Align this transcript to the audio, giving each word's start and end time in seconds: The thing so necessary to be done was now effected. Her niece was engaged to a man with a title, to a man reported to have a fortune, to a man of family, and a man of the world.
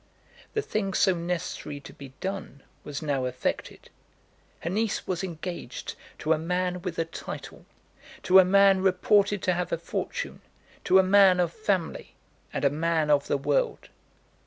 The 0.55 0.63
thing 0.63 0.95
so 0.95 1.13
necessary 1.13 1.79
to 1.81 1.93
be 1.93 2.11
done 2.21 2.63
was 2.83 3.03
now 3.03 3.25
effected. 3.25 3.91
Her 4.61 4.69
niece 4.71 5.05
was 5.05 5.23
engaged 5.23 5.93
to 6.17 6.33
a 6.33 6.39
man 6.39 6.81
with 6.81 6.97
a 6.97 7.05
title, 7.05 7.67
to 8.23 8.39
a 8.39 8.43
man 8.43 8.81
reported 8.81 9.43
to 9.43 9.53
have 9.53 9.71
a 9.71 9.77
fortune, 9.77 10.41
to 10.85 10.97
a 10.97 11.03
man 11.03 11.39
of 11.39 11.53
family, 11.53 12.15
and 12.51 12.65
a 12.65 12.71
man 12.71 13.11
of 13.11 13.27
the 13.27 13.37
world. 13.37 13.89